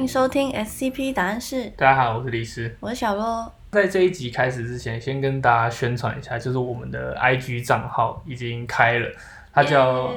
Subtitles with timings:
[0.00, 2.74] 迎收听 SCP 答案室，大家好，我是李师。
[2.80, 3.52] 我是小洛。
[3.70, 9.06] 在这一集开始之前，先跟大家宣传一下，就是我们的 IG 账号已经开了，
[9.52, 10.10] 它叫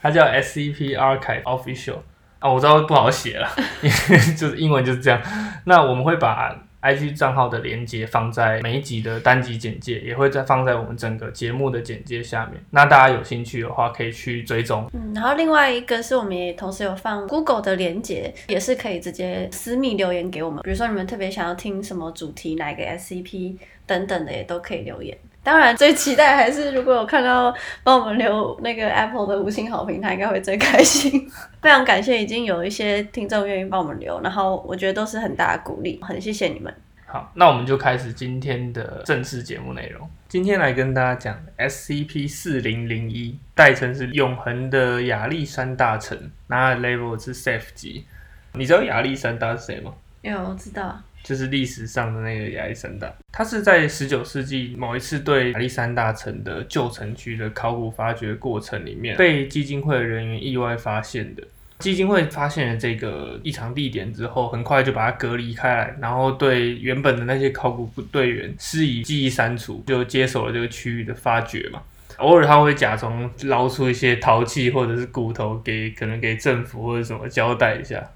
[0.00, 1.98] 它叫 SCP Archive Official
[2.38, 3.46] 啊，我知道不好写了，
[3.82, 5.20] 因 为就是英文就是这样。
[5.64, 12.62] 那我们会把 IG 账号的连接放在每一集的单集简介，也会再放在我们整个节目的简介下面。
[12.70, 14.88] 那大家有兴趣的话，可以去追踪。
[14.94, 20.62] 嗯，然后另外一个是我们也同时有放 Google 的连接，也是可以直接私密留言给我们。
[20.62, 23.56] 比如说你们特别想要听什么主题，哪个 SCP
[23.86, 25.16] 等等的，也都可以留言。
[25.50, 31.28] 当然，最期待还是如果有看到帮我们留那个 Apple 的五星好评，他应该会最开心。
[31.60, 36.72] 非常感谢已经有一些听众愿意帮我们留，然后我觉得都是很大的鼓励，很谢谢你们。
[37.04, 40.08] 好，那我们就开始今天的正式节目内容。
[40.28, 48.06] 今天来跟大家讲 SCP 四零零一，代称是永恒的亚历山大城，那 level 是 Safe 级。
[48.52, 49.92] 你知道亚历山大是谁吗？
[50.22, 61.42] 有我知道，就是历史上的那个亚历山大，他是在十九世纪某一次对亚历山大城的旧城区的考古发掘过程里面，被基金会的人员意外发现的。
[61.78, 71.80] 基金会发现了这个异常地点之后，很快就把它隔离开来，然后对原本的那些考古队员施以记忆删除，就接手了这个区域的发掘嘛。
[72.18, 78.06] 偶尔他会假装捞出一些陶器或者是骨头给可能给政府或者什么交代一下。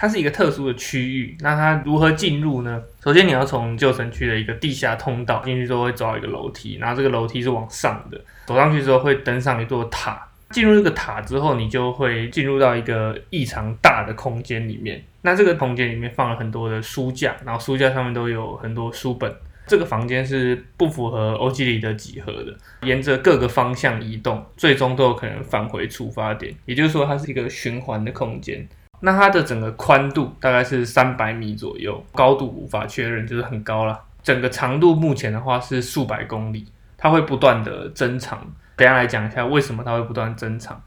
[0.00, 2.82] 它是一个特殊的区域，那它如何进入呢？
[3.04, 10.26] 首先你要从旧城区的一个地下通道进去之后，会走到一个楼梯，然后这个楼梯是往上的，走上去之后会登上一座塔。
[10.52, 15.04] 进入这个塔之后，你就会进入到一个异常大的空间里面。
[15.20, 19.30] 那这个空间里面放了很多的书架，然后书架上面都有很多书本。
[19.66, 26.52] 这个房间是不符合欧几里得几何的，沿着各个方向移动，最终都有可能返回出发点。
[26.64, 28.66] 也就是说，它是一个循环的空间。
[29.00, 33.98] 那它的整个宽度大概是三百米左右，高度无法确认，就是很高了。
[34.22, 36.66] 整个长度目前的话是数百公里，
[36.98, 38.38] 它会不断的增长。
[38.76, 40.80] 等下来讲一下为什么它会不断增长。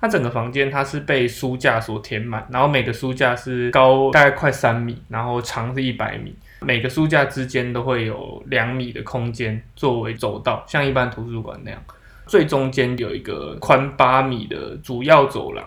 [0.00, 11.80] 它整个房间它是被书架所填满，然后每个书架是高大概快三米，然后长是一百米，每个书架之间都会有两米的空间作为走道，像一般图书馆那样。
[12.26, 15.64] 最中间有一个宽八米的主要走廊，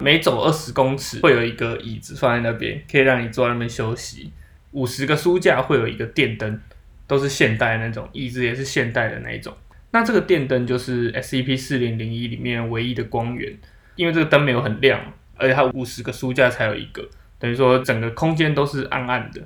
[0.00, 4.32] 每走二十公尺会有一个椅子放在那边，可以让你坐在那边休息。
[4.72, 6.60] 五十个书架会有一个电灯，
[7.06, 9.54] 都是现代那种，椅子也是现代的那一种。
[9.90, 13.52] 那这个电灯就是 SCP 四零零一里面唯一的光源，
[13.96, 15.00] 因为这个灯没有很亮，
[15.36, 17.06] 而且它五十个书架才有一个，
[17.38, 19.40] 等于说整个空间都是暗暗的。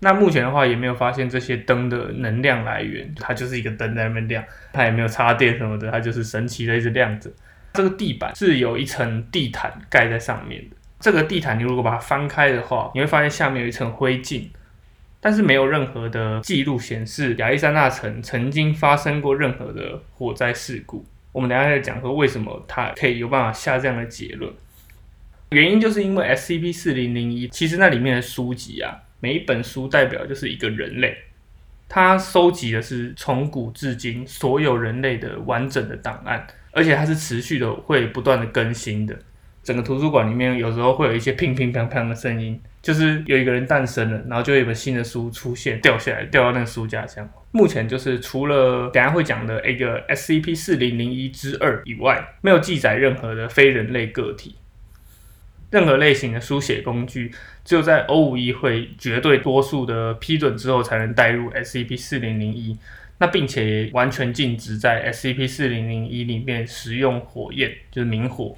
[0.00, 7.30] 那目前的话也没有发现这些灯的能量来源，它就是一个灯在那边亮，它也没有插电什么的，它就是神奇的一直亮着。
[7.74, 14.44] 这个地板是有一层地毯盖在上面的，这个地毯你如果把它翻开的话，你会发现下面有一层灰烬。
[15.20, 21.02] 但是没有任何的记录显示亚历山大城曾经发生过任何的火灾事故。
[21.32, 24.52] 我们等下再讲说为什么它可以有办法下这样的结论。
[25.50, 31.16] 原因就是因为 SCP 四零零一，其实那里面的书籍啊，每一本书代表就是一个人类，
[31.88, 39.16] 它收集的是从古至今所有人类的完整的档案，而且它是持续的会不断的更新的。
[39.62, 47.26] 整个图书馆里面有时候会有一些乒乒乓乓的声音，就是有一个人诞生了，然后就有一本新的书出现，掉下来掉到那个书架上。
[47.52, 54.56] 目前就是除了等下会讲的一个 SCP 四零零一之二以外，没有记载任何的非人类个体。
[55.70, 57.32] 任何类型的书写工具，
[57.64, 62.76] 只有在 O 五一会绝对多数的批准之后，才能带入 SCP 四零零一。
[63.18, 68.56] 那并且完全禁止在 SCP 四零零一里面使用火焰，就是明火。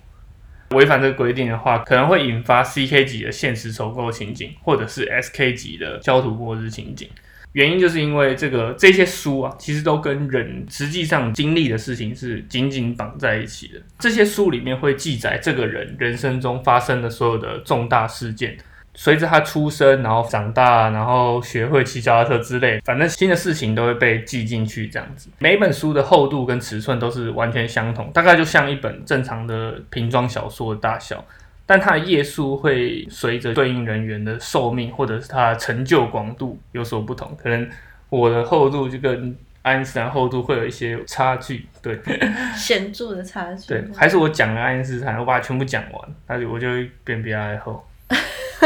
[0.71, 7.09] 违反这个规定的话，可能会引发 CK 级的现实重构情景，或者是 SK 级的焦土末日情景。
[7.53, 13.81] 原因就是因为这个这些书啊，其实都跟人实际上经历的事情是紧紧绑在一起的。
[13.99, 18.56] 这些书里面会记载这个人人生中发生的所有的重大事件。
[18.96, 24.88] 随着他出生，然后长大，然后学会骑脚踏车之类，反正新的事情都会被记进去。
[24.88, 31.25] 这样子，每一本书的厚度跟尺寸都是完全相同，大概就像一本正常的瓶装小说的大小。
[31.69, 37.37] 但它的页数会随着对应人员的寿命或者是它的成就广度有所不同。
[37.42, 37.69] 可能
[38.08, 41.66] 我的厚度就跟爱因斯坦厚度会有一些差距。
[41.82, 42.00] 对，
[42.56, 43.66] 显著的差距。
[43.66, 47.84] 对，还是我讲了爱因斯坦，我把它全部讲完，那就我就会变比较厚。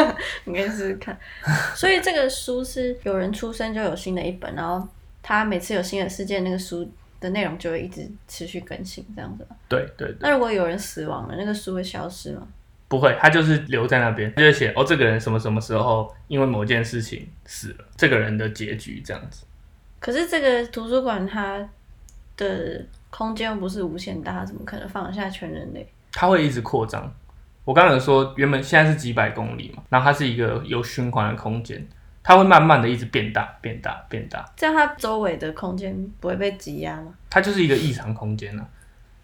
[0.45, 1.19] 你可以试试看。
[1.75, 4.87] 所以这个书是有人出生就有新的一本，然后
[5.23, 6.89] 他每次有新的事件，那个书
[7.21, 9.47] 的内容就会一直持续更新，这样子。
[9.69, 10.17] 对对对。
[10.21, 12.47] 那如果有人死亡了，那个书会消失吗？
[12.89, 19.45] 不会，他就是留在那边，他就写哦，这个人什么什么时候因为某件事情死了，这个人的结局这样子。
[20.01, 21.69] 可是这个图书馆它
[22.37, 25.87] 的空间又不是无限大，怎么可能放得下全人类？
[26.11, 27.15] 它会一直扩张。
[27.65, 31.87] 我刚刚有说，原本现在是几百公里嘛，然后它是一个有循环的空间，
[32.23, 34.45] 它会慢慢的一直变大、变大、变大。
[34.57, 37.15] 这样它周围的空间不会被挤压吗？
[37.29, 38.67] 它就是一个异常空间呢、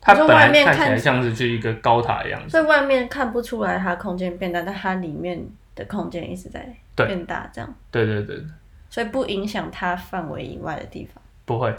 [0.00, 2.50] 它外面看看起来像是就一个高塔一样子。
[2.50, 5.44] 所以外面看不出来它空间变大，但它里面
[5.75, 8.41] 的空间一直在变大，这样，对对对，
[8.88, 11.23] 所以不影响它范围以外的地方。
[11.44, 11.75] 不会。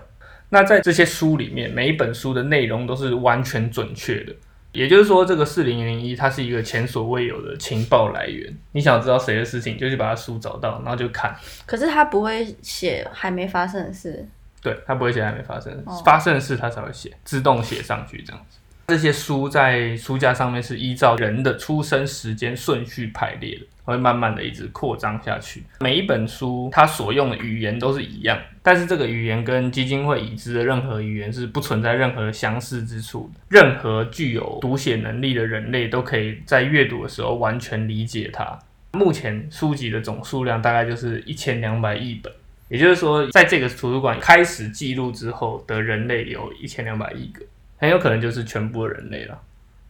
[0.50, 4.34] 那在这些书里面，每一本书的内容都是完全准确的，
[4.78, 8.56] 也就是说，这个四零零一它是一个前所未有的情报来源。
[8.74, 11.36] 你想知道谁的事情，就去把它书找到，然后就看。
[11.66, 14.24] 可是它不会写还没发生的事，
[14.62, 18.60] 对，它不会写还没发生，哦发生的事它才会写，自动写上去这样子。
[18.90, 25.62] 这些书在书架上面是依照人的出生时间顺序排列的，会慢慢的一直扩张下去。
[25.82, 33.42] 每一本书它所用的语言都是一样，但是这个语言跟基金会已知的任何语言是不存在任何相似之处的。
[33.50, 38.58] 任何具有读写能力的人类都可以在阅读的时候完全理解它。
[38.94, 42.32] 目前书籍的总数量大概就是一千两百亿本。
[42.70, 47.42] 也就是说，在这个图书馆开始记录之后的人类有一千两百亿个，
[47.78, 49.40] 很有可能就是全部的人类了。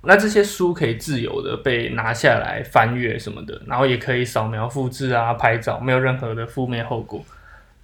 [0.04, 7.22] 那这些书可以自由的被拿下来翻阅什么的，然后也可以扫描复制啊、拍照，没有任何的负面后果。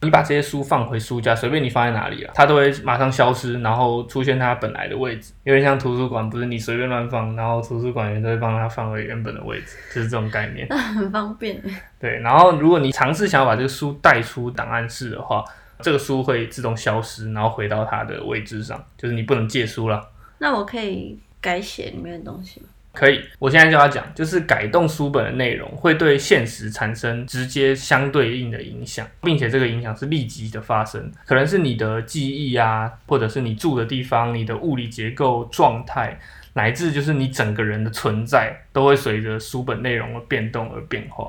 [0.02, 5.34] 你把这些书放回书架，随便你放在哪里啊，它都会马上消失，然后出现它本来的位置。
[5.44, 10.68] 有点像图书馆，不是你随便乱放，然后图书馆员都会帮它放回原本的位置，就是这种概念。
[10.70, 11.58] 那很方便。
[12.00, 15.42] 对，然后如果你尝试想要把这个书带出档案室的话，
[15.84, 20.10] 这个书会自动消失，然后回到它的位置上，就是你不能借书了。
[20.40, 22.68] 那我可以改写里面的东西吗？
[22.94, 36.20] 可以，我现在就要讲，就是改动书本的内容会对现实产生直接相对应的影响，并且这个影响是立即的发生，可能是你的记忆啊，或者是你住的地方、你的物理结构状态，
[36.54, 41.28] 乃至就是你整个人的存在，都会随着书本内容的变动而变化。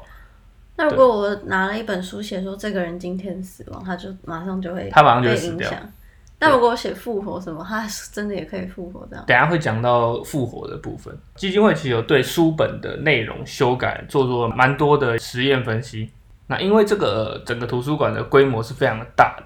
[0.76, 5.92] 那如果我拿了一本书写说这个人今天死亡，他就马上就会他马上就会被死掉影响。
[6.40, 9.24] 那如果我写复活什么，他真的也可以复活这样？
[9.24, 11.16] 等一下会讲到复活的部分。
[11.36, 16.10] 基金会其实有对书本的内容修改做做蛮多的实验分析。
[16.48, 19.44] 那因为这个整个图书馆的规模是非常的大的，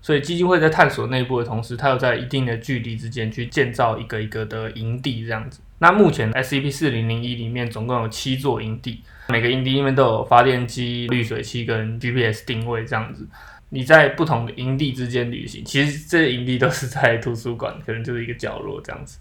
[0.00, 5.60] 所以基金会在探索内部的同时，它有在一定的距离之间去建造一个一个的营地这样子。
[5.82, 13.26] 那目前 SCP 四零零一里面总共有七座营地，每个营地里面都有发电机、滤水器跟 GPS 定位这样子。
[13.70, 19.18] 你在不同的营地之间旅行，其实这些营地都是在图书馆，可能就是一个角落这样子。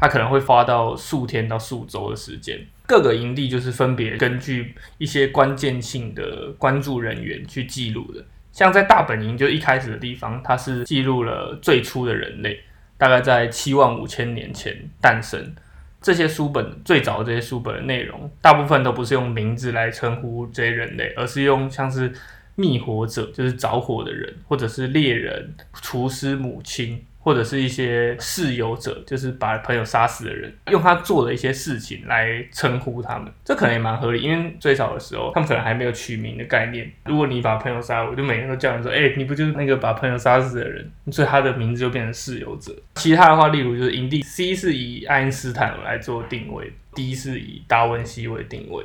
[0.00, 2.58] 它可能会花到数天到数周的时间。
[2.84, 8.24] 各个营地就是分别根据一些关键性的关注人员去记录的。
[8.50, 12.58] 像在大本营就一开始的地方，它是记录了最初的人类，
[12.98, 15.54] 大概在七万五千年前诞生。
[16.02, 22.12] 这些书本最早的这些书本的内容，大部分都不是用名字来称呼这些人类，而是用像是
[22.56, 33.32] 灭火者，就是着火的人，或者是猎人、厨师、母亲，或者是一些室友者，就是把朋友杀死的人，用他做的一些事情来称呼他们。
[33.44, 36.90] 这可能也蛮合理，因为最早的时候他们可能还没有取名的概念。
[37.04, 42.74] 如果你把朋友杀了，我就每天都叫你说：“哎、你不就是那个把朋友杀死的人？”所以他的名字就变成室友者。
[42.96, 48.84] 其他的话，例如就是营地 C 是以爱因斯坦来做定位，D 是以达文西为定位。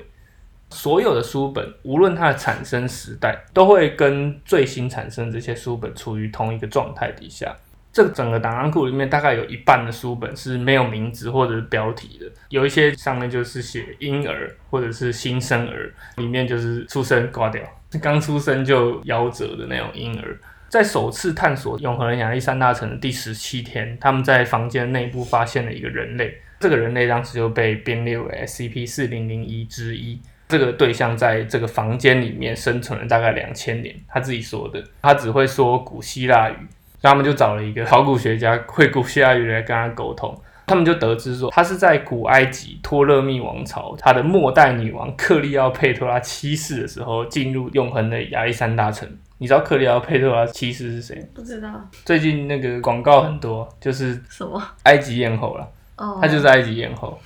[0.70, 7.56] 所有的书本，无论它的产生时代，都会跟最新产生这些书本处于同一个状态底下。
[7.92, 17.62] 这个整个档案库里面，大概有一半的书本是没有名字或者是标题的，有一些上面就是写婴儿或者是新生儿，里面就是出生挂掉，
[18.02, 20.38] 刚出生就夭折的那种婴儿。
[20.70, 30.22] 在首次探索永恒亚历山大城的第十七天，他们在房间内部发现了一个人类，这个人类当时就被编列为 SCP 四零零一之一。
[30.50, 36.56] 这个对象在这个房间里面生存了大概两千年，他自己说的，他只会说古希腊语，
[37.02, 40.36] 他们就找了一个考古学家惠古希腊语来跟他沟通。
[40.66, 49.08] 他们就得知说，他是在古埃及托勒密王朝，他的末代女王克利奥佩托拉七世的时候进入永恒的亚历山大城。
[49.38, 51.30] 你知道克利奥佩托拉七世是谁？
[51.34, 51.70] 不知道
[52.04, 55.66] 最近那个广告很多，就是什么埃及艳后了。
[55.96, 57.18] 哦，她就是埃及艳后。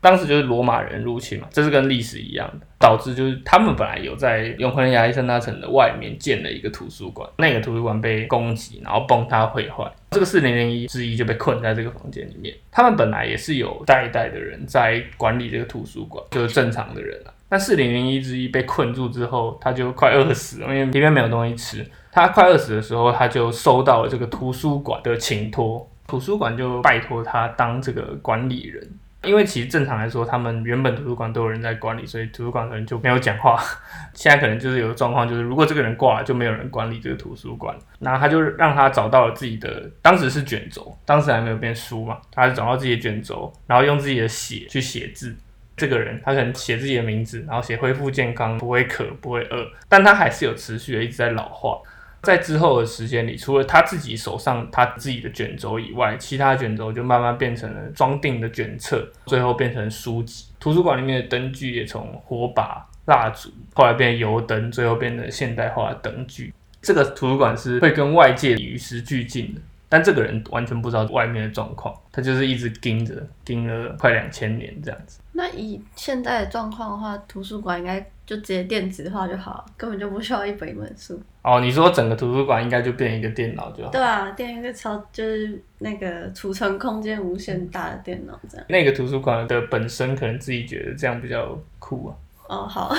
[0.00, 12.54] 当时就是罗马人入侵嘛，这是跟历史一样的，导致就是他们本来有在永恒亚历山大城的外面建了一个图书馆，那个图书馆被攻击，然后崩塌毁坏，这个四零零一之一就被困在这个房间里面。
[12.70, 17.32] 他们本来也是有代代的人在管理这个图书馆，就是正常的人啊。
[17.50, 21.84] 那四零零一之一被困住之后，他就快饿死了，因为里面没有东西吃。
[22.12, 28.88] 他快饿死的时候，他就收到了这个图书馆的请托，图书馆就拜托他当这个管理人。
[29.28, 33.62] 因为其实正常来说，他们原本图书馆都有人在管理，所以图书馆可能就没有讲话。
[34.14, 37.76] 现在可能就是有个状况，就是如果这个人挂了，就没有人管理这个图书馆。
[38.00, 45.36] 然后他就让他找到了自己的，当时是卷轴，当时还没有变书嘛，他就找到自己的卷轴，然后用自己的血去写字。
[45.76, 51.78] 这个人他可能写自己的名字，然后写恢复健康，不会渴，不会饿，但他还是有持续的一直在老化。
[52.22, 60.46] 在之后的时间里，除了他自己手上他自己的卷轴以外，其他卷轴就慢慢变成了装订的卷册，最后变成书籍。
[60.58, 66.52] 图书馆里面的灯具也从火把、蜡烛，后来变油灯，最后变成现代化灯具。
[66.82, 69.60] 这个图书馆是会跟外界与时俱进的。
[69.88, 75.20] 但这个人完全不知道外面的状况，他就是一直盯着，盯了快两千年这样子。
[75.32, 81.18] 那以现在的状况的话，图书馆应该就直接电子化就好，根本就不需要一本一本书。
[81.42, 83.90] 哦，你说整个图书馆应该就变一个电脑就好？
[83.90, 88.66] 对啊，变一个超就是那个储存空间无限大的电脑这样。
[88.68, 92.14] 那个图书馆的本身可能自己觉得这样比较酷啊。
[92.48, 92.96] 哦， 好，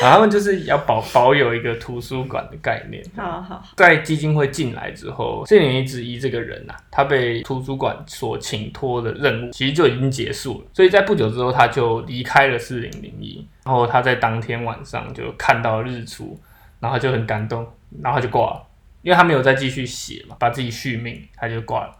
[0.00, 3.04] 他们就是要保保有一个图书馆的概念。
[3.16, 16.38] 好好，在基金会进来之后，四零一之一这个人呐，他被图书馆所请托的任务其实就已经结束了，所以在不久之后他就离开了四零零一，然后他在当天晚上就看到日出，
[16.78, 17.66] 然后就很感动，
[18.00, 18.62] 然后他就挂了，
[19.02, 21.92] 因为他没有再继续写嘛，把自己续命，他就挂了。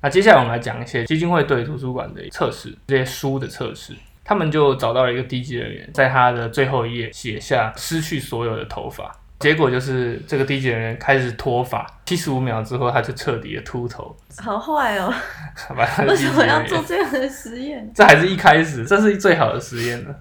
[0.00, 3.94] 那接下来我们来讲一些基金会对图书馆的测试，这些书的测试。
[4.26, 15.14] 他们就找到了一个低级人员，在他的最后一页写下失去所有的头发，结果就是这个低级人员开始脱发，七十五秒之后他就彻底的秃头，好坏哦！
[16.08, 17.88] 为什么要做这样的实验？
[17.94, 20.14] 这还是一开始，这是最好的实验了。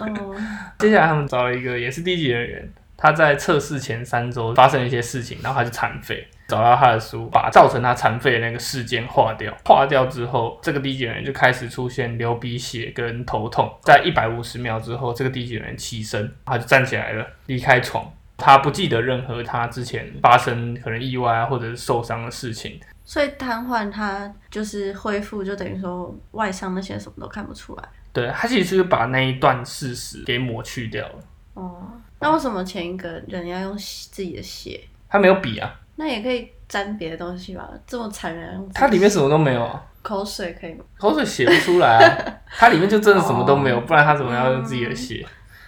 [0.00, 0.36] 哦，
[0.80, 6.26] 接下来他们找了一个也是低级人员，他在测试前三周发生一些事情，然后他就残废。
[6.52, 9.56] 找到他的书，把造成他残废的那个事件化掉。
[9.64, 13.74] 化掉之后，这个低级人员就开始出现流鼻血跟头痛。
[13.80, 18.06] 在一百五十秒之后，这个低级人员起身，他就站起来了，离开床。
[18.36, 22.78] 他不记得任何他之前发生可能意外啊或者是受伤的事情。
[23.02, 27.84] 所以瘫痪，他就是恢复，就等于说外伤那些什么都看不出来。
[28.12, 31.14] 对他其实是把那一段事实给抹去掉了。
[31.54, 31.90] 哦，
[32.20, 34.78] 那为什么前一个人要用自己的血？
[35.08, 35.78] 他没有笔啊。
[36.02, 38.68] 那也可以沾别的东西吧，这么残忍。
[38.74, 39.80] 它里面什么都没有啊。
[40.02, 40.84] 口水可以吗？
[40.98, 45.24] 口水写不出来啊，它里面就真的什么都没有，不然它怎么要用自己的血？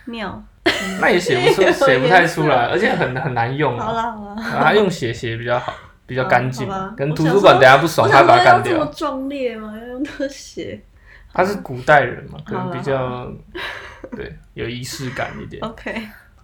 [0.07, 0.43] 尿。
[1.01, 3.79] 那也写不出， 写不太出来，而且很很难用。
[3.79, 5.73] 好了好了，他用血写比较好，
[6.05, 6.69] 比较干净。
[6.97, 8.73] 跟图书馆等下不爽，他把它干掉。
[8.73, 9.73] 这么壮烈吗？
[9.79, 10.83] 要用到血？
[11.33, 13.31] 他是古代人嘛，可能比较
[14.17, 15.63] 对有仪式感一点。
[15.63, 15.95] OK。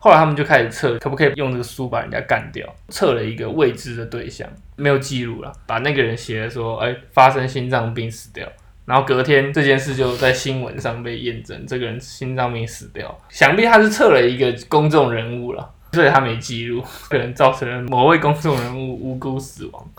[0.02, 2.66] 后来他们就开始测，可不可以用这个书把人家干掉？
[2.88, 8.50] 测了一个未知的对象，没有记录了，把那个人写说，哎，发生心脏病死掉。
[8.86, 13.14] 然后隔天这件事就在新闻上被验证，这个人心脏病死掉。
[13.28, 19.90] 想必他是测了一个公众人物了， 所以他没记录，可能造成了某位公众人物无辜死亡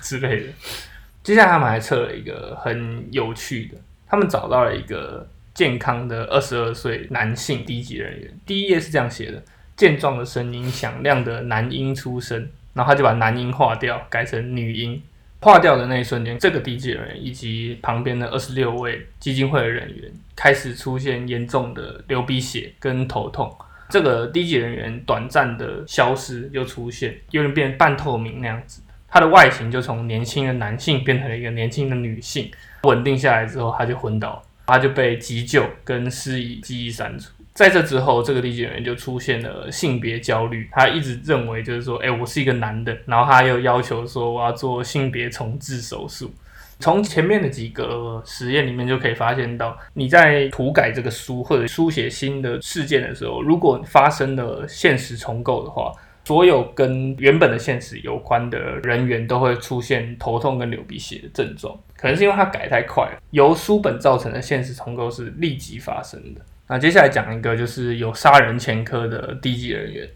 [0.00, 0.46] 之类的。
[1.24, 5.26] 接下来他们还测了一个很有趣的，他们找到了一个。
[5.54, 9.42] 健康的二十二岁男性低级人员，第一页是这样写的：
[9.76, 12.50] 健壮的声音，响亮的男音出声。
[12.74, 15.00] 然后他就把男音划掉，改成女音。
[15.40, 23.54] 划掉的那一瞬间，这个低级人员以及旁边的二十六位基金会的人员开始出现严重的流鼻血跟头痛。
[23.90, 28.82] 这个低级人员短暂的消失又出现，有点变半透明那样子。
[29.08, 32.50] 他的外形就从年轻的男性变成了一个年轻的女性。
[32.82, 34.42] 稳定下来之后，他就昏倒。
[34.66, 37.30] 他就被急救跟施以记忆删除。
[37.52, 40.68] 在这之后，这个理解员就出现了性别焦虑。
[40.72, 46.32] 他一直认为就是说，哎，我是一个男的，然后他又要求说我要做性别重置手术。
[46.80, 55.92] 从前面的几个实验里面就可以发现到，你在涂改这个书或者书写新的事件的时候，如果发生了现实重构的话。
[56.24, 63.20] 所有跟原本的现实有关的人员都会出现头痛跟流鼻血的症状，可能是因为他改太快了。
[63.30, 66.40] 由书本造成的现实重构是立即发生的。
[66.66, 70.08] 那接下来讲一个，就是有杀人前科的低级人员，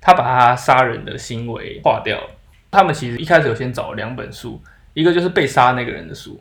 [0.00, 2.20] 他把他杀人的行为划掉。
[2.70, 4.62] 他们其实一开始有先找两本书，
[4.94, 6.40] 一个就是被杀那个人的书，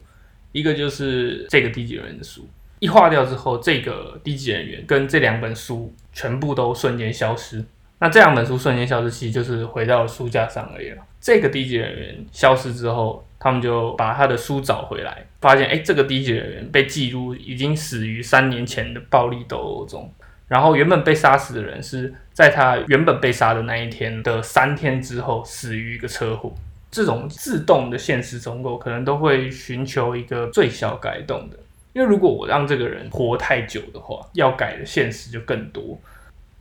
[0.51, 2.47] 一个就是这个低级人员的书。
[2.77, 7.65] 一化掉之后，这个低级人员跟这两本书全部都瞬间消失。
[7.99, 10.97] 那这两本书瞬间消失，其实就是回到书架上而已了。
[11.21, 20.11] 这个低级人员消失之后，他们就把他的书找回来，发现哎，这个低级人员被记录已经死于三年前的暴力斗殴中。
[20.47, 26.53] 然后原本被杀死的人是在他原本被杀的那一天的三天之后死于一个车祸。
[26.91, 31.57] 这种自动的现实重构可能都会寻求一个最小改动的，
[31.93, 35.99] 因为如果我让这个人活太久的话，要改的现实就更多。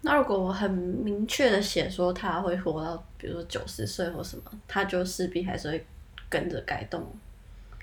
[0.04, 5.86] 那如果我很明确的写说他会活到，比如说九十岁或什么，他就势必还是会
[6.28, 7.02] 跟着改动。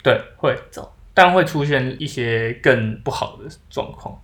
[0.03, 4.21] 对，会走，但会出现一些更不好的状况。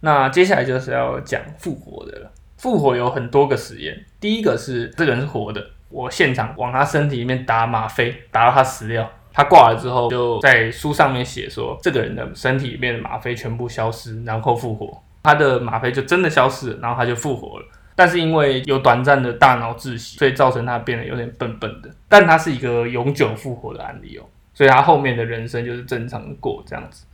[0.00, 2.30] 那接下来就是要讲复活的了。
[2.58, 9.10] 复活有很多个实验，第一个是这个人是活的，我现场往他身体里面打吗啡，打到他死掉。
[9.32, 15.02] 他挂了之后，就在书上面写说，这个人的身体里面的吗啡全部消失，然后复活。
[15.26, 17.66] 他的吗啡就真的消失了，然后他就复活了。
[17.94, 21.90] 但是因为有短暂的大脑窒息，所以造成他变得有点笨笨的。
[22.08, 27.04] 但他是一个永久复活的案例哦，所以他后面的人生就是正常的过这样子。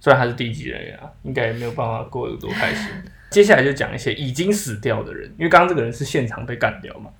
[0.00, 2.88] 虽然他是低级人员啊，应该也没有办法过得多开心。
[3.30, 7.10] 接下来就讲一些已经死掉的人，因为刚刚这个人是现场被干掉嘛。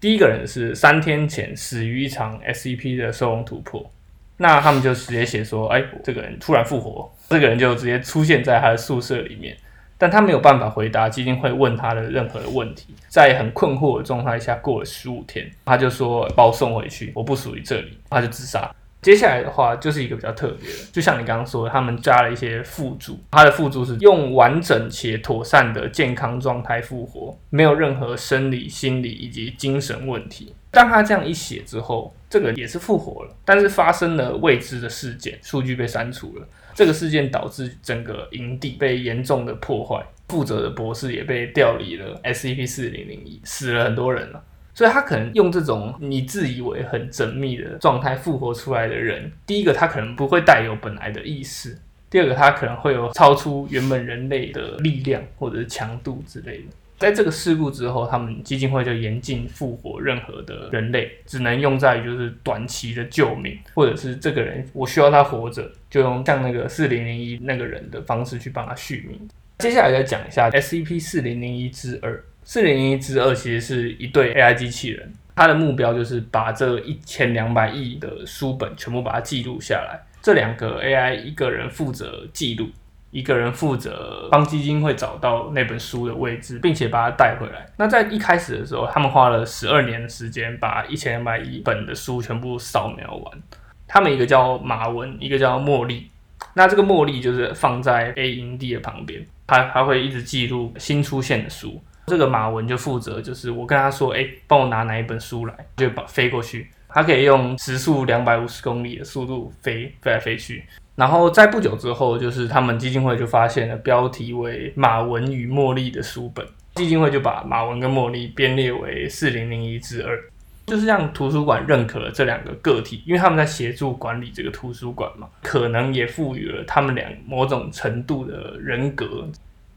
[0.00, 3.88] 第一个人是三天前死于一场 SCP 的收容突破，
[4.36, 9.56] 那他们就直接写说，哎，这个人突然复活，这个人就直接出现在他的宿舍里面。
[10.02, 18.68] 但他没有办法回答基金会问他的任何的问题，在很困惑的状态下过了十五天，他就说把我送回去，我不属于这里，他就自杀。
[19.00, 30.52] 接下来的话就是一个比较特别的，就像你刚刚说，他们加了一些附注，他的附注是用完整且妥善的健康状态复活，没有任何生理、心理以及精神问题。
[30.72, 36.48] 当他这样一写之后，这个也是复活了，但是发生了未知的事件，数据被删除了。
[36.72, 44.42] 这个事件导致整个营地被严重的破坏，负责的博士也被调离了 SCP 四零零一，死了很多人了。
[44.72, 51.76] 所以他可能用这种你自以为很缜密的状态复活出来的人，第一个他可能不会带有本来的意识，
[52.08, 56.64] 第二个他可能会有超出原本人类的力量或者是强度之类的。
[57.02, 69.28] 在这个事故之后，他们基金会就严禁复活任何的人类，只能用在就是短期的救命，或者是这个人我需要他活着，就用像那个四零零一那个人的方式去帮他续命。
[69.58, 80.00] 接下来再讲一下 SCP 四零零一之二，四零零一之二其实是一对 AI 机器人，它的目标就是把这一千两百亿的书本全部把它记录下来。
[80.22, 82.68] 这两个 AI 一个人负责记录。
[83.12, 87.64] 一个人负责帮基金会找到那本书的位置，并且把它带回来。
[87.76, 93.38] 那在一开始的时候，他们花了十二年的时间，把一千两百一本的书全部扫描完。
[93.86, 96.08] 他们一个叫马文，一个叫茉莉。
[96.54, 101.80] 那这个茉莉就是放在 A 营地的旁边，他他会一直记录新出现的书。
[102.06, 106.68] 这个马文就负责，就是我跟他说，哎，帮我拿哪一本书来，就把飞过去。
[106.88, 110.64] 他可以用时速两百五十公里的速度飞飞来飞去。
[110.94, 120.18] 然后在不久之后，就是他们基金会就发现了标题为《马文与茉莉》的书本，基金会就把马文跟茉莉编列为四零零一之二，
[120.66, 129.26] 就是让图书馆认可了这两个个体，因为他们在协助管理这个图书馆嘛，可能也赋予了他们俩某种程度的人格。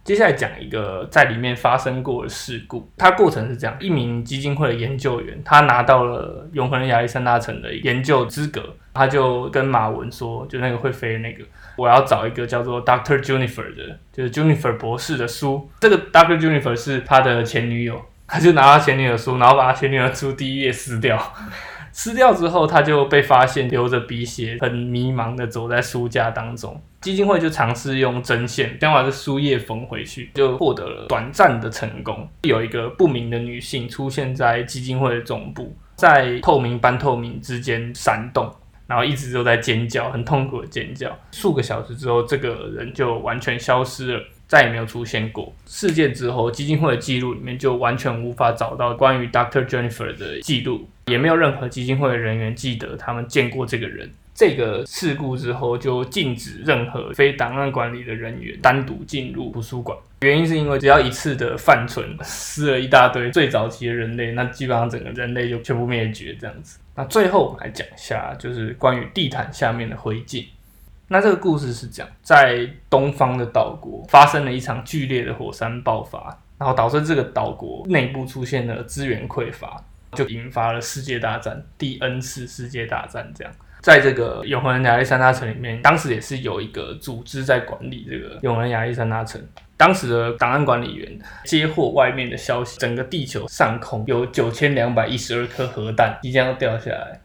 [0.06, 8.62] 接下来讲一个在里面发生过的事故，它过程是这样：一名基金会的研究员，他拿到了永恒亚历山大城的研究资格，
[8.94, 11.44] 他就跟马文说，就那个会飞的那个，
[11.76, 15.68] 我要找一个叫做 Doctor Junifer 的，就是 Junifer 博士的书。
[15.80, 21.18] 这个 Doctor Junifer 是他的前女友，他就拿他前女友的书，然后把他前女友的书第一页撕掉。
[21.98, 26.80] 撕掉之后，他就被发现流着鼻血，很迷茫的走在书架当中。
[27.00, 32.28] 基金会就尝试用针线将把这书页缝回去，就获得了短暂的成功。
[32.42, 38.54] 有一个不明的女性出现在基金会的总部，在透明半透明之间闪动，
[38.88, 41.18] 然后一直都在尖叫，很痛苦的尖叫。
[41.32, 44.24] 数个小时之后，这个人就完全消失了。
[44.48, 49.66] 再也没有出现过事件之后，基金会的记录里面就完全无法找到关于 Dr.
[49.66, 54.10] Jennifer 的记录，也没有任何基金会的人员记得他们见过这个人。
[54.34, 59.98] 这个事故之后，就禁止任何非档案管理的人员单独进入图书馆。
[60.22, 66.78] 原因是因为只要一次的犯蠢， 撕了一大堆最早期的人类，那基本上整个人类就全部灭绝这样子。
[66.96, 70.46] 那最后我们来讲一下，就是关于地毯下面的灰烬。
[71.08, 83.54] 那这个故事是讲，在东方的岛国发生了一场剧烈的火山爆发，然后导致这个岛国内部出现了资源匮乏，就引发了世界大战，第 N 次世界大战这样。
[83.82, 89.40] 在这个永恒亚历山大城里面，当时也是有一个组织在管理这个永恒亚历山大城。
[89.78, 97.22] 当时的档案管理员接获外面的消息，整个地球上空有九千两百一十二颗核弹即将要掉下来。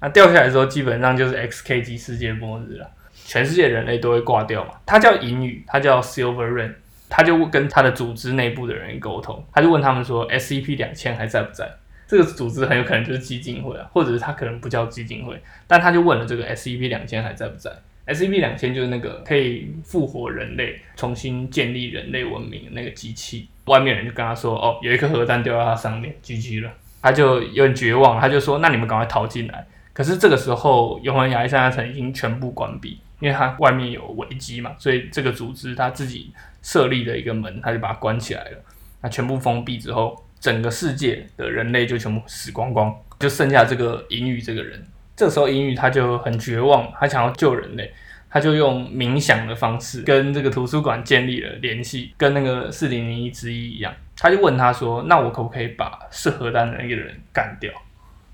[0.00, 2.90] 那掉下来之后，基本上就是 XK 级世界末日了，
[3.24, 4.70] 全世界人类都会挂掉嘛。
[4.84, 6.72] 他叫银雨，他叫 Silver Rain，
[7.08, 11.68] 他就跟他的组织内部的人沟通，他就问他们说：SCP 两千还在不在？
[12.06, 17.70] 这个组织很有可能就是基金会啊，或者是他可能不叫基金会，但他就问了这个 SCP 两千还在不在
[18.06, 23.48] ？SCP 两千就是那个可以复活人类、重新建立人类文明的那个机器。
[23.66, 38.58] 外面人就跟他说：“哦，有一颗核弹掉到它上面，GG 了。”他就有点绝望，他就说：“那你们赶快逃进来。”可是这个时候，永恒亚历山大城已经全部关闭，因为它外面有危机嘛，所以这个组织他自己设立的一个门，他就把它关起来了。
[39.00, 44.84] 那全部封闭之后，整个世界的人类就全部死光光，就剩下这个银宇这个人。
[45.14, 47.94] 这时候，英语他就很绝望，他想要救人类，
[48.28, 53.94] 他就用冥想的方式跟这个图书馆建立了联系，跟那个四零零一之一一样。
[54.16, 57.72] 他就问他说：“那我可不可以把是核弹的那个人干掉，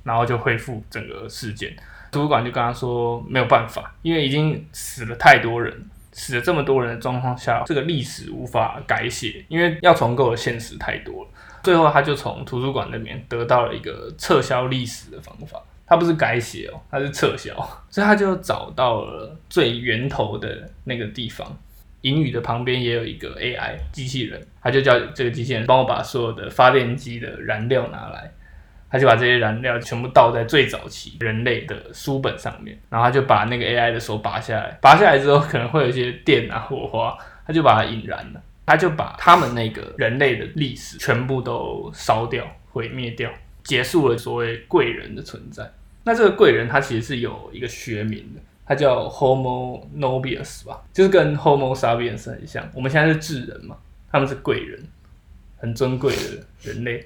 [0.03, 1.77] 然后就恢复整个事件？”
[2.11, 11.31] 图书馆就跟他说：“没有办法，因为已经死了太多人，死了这么多人的状况下，这个历史无法改写，因为要重构的现实太多了。”
[11.62, 15.61] 最后，他就从图书馆那边得到了一个撤销历史的方法。
[15.90, 17.55] 他不是改写哦，他是撤销，
[17.88, 21.51] 所以他就找到了最源头的那个地方。
[22.03, 28.31] 英语的旁边也有一个 AI 机器人，他就叫这个机器人帮我把所有的发电机的燃料拿来。
[28.90, 43.31] 他就把这些燃料全部倒在最早期人类的书本上面，然后他就把那个 AI 的手拔下来，拔下来之后可能会有一些电啊火花，他就把它引燃了，他就把他们那个人类的历史全部都烧掉、毁灭掉，
[43.62, 45.70] 结束了所谓贵人的存在。
[46.05, 52.66] 那这个贵人他其实是有一个学名的，他叫 Homo nobius 吧，就是跟 Homo sapiens 很像。
[52.72, 53.77] 我们现在是智人嘛，
[54.11, 54.83] 他们是贵人，
[55.59, 57.05] 很尊贵的人类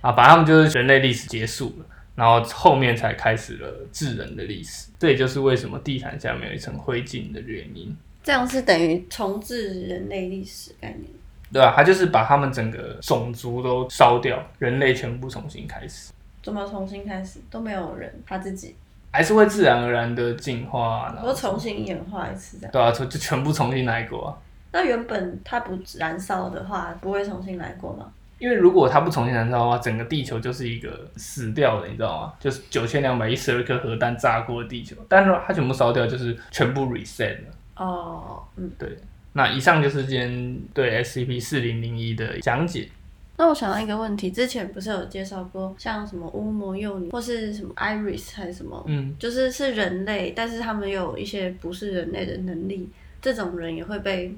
[0.00, 0.12] 啊。
[0.12, 4.88] 反正他们就是人类历史结束了，然后后面才开始了智人的历史。
[4.98, 7.96] 这也就是为什么地毯下面有一层灰烬的原因。
[8.22, 11.04] 这样是等于重置人类历史概念，
[11.52, 11.72] 对啊？
[11.76, 16.10] 他就是把他们整个种族都烧掉，人类全部重新开始。
[16.42, 18.74] 怎么重新开始都没有人，他自己
[19.12, 22.72] 还是会自然而然的进化，然后重新演化一次这样。
[22.72, 24.38] 对啊，就就全部重新来过啊。
[24.72, 28.12] 那原本它不燃烧的话，不会重新来过吗？
[28.38, 32.32] 因为如果它不重新燃烧的话，整个地球就是一个死掉的，你知道吗？
[32.38, 37.48] 就是九千两百一十二颗核弹炸过地球，但是它全部烧掉，就是全部 reset 了。
[37.76, 38.96] 哦，嗯，对。
[39.32, 42.88] 那以上就是今天对 SCP 四零零一的讲解。
[43.38, 52.88] 那我想到一个问题，之前不是有介绍过，像什么乌魔幼女或是什么 Iris 还是什么，嗯，就是是人类，但是他们有一些不是人类的能力，
[53.20, 54.34] 这种人也会被。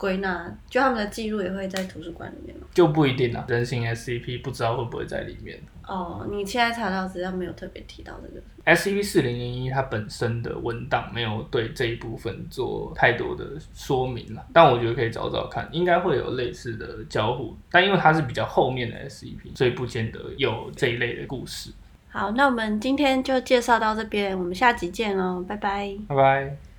[0.00, 2.66] 归纳，就他们的记录也会在图书馆里面吗？
[2.72, 5.60] 就不一定了，人形 SCP 不知道会不会在里面。
[5.86, 21.70] 哦，你现在查到资料没有特别提到这个 SCP 四零零一，它本身的文档没有对这一部分做太多的说明了，但我觉得可以找找看，应该会有类似的交互，但因为它是比较后面的 SCP，所以不见得有这一类的故事。
[22.08, 26.69] 好，那我们今天就介绍到这边，我们下集见哦，拜拜，拜拜。